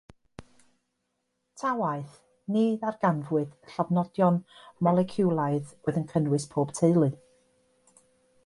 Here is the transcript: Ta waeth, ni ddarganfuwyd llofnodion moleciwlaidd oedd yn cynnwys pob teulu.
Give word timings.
Ta 1.63 1.73
waeth, 1.81 2.15
ni 2.55 2.63
ddarganfuwyd 2.85 3.53
llofnodion 3.75 4.41
moleciwlaidd 4.89 5.71
oedd 5.85 6.01
yn 6.03 6.11
cynnwys 6.15 6.49
pob 6.55 6.75
teulu. 6.81 7.11